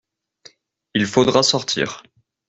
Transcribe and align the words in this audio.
Il 0.95 1.05
faudra 1.05 1.43
sortir. 1.43 2.01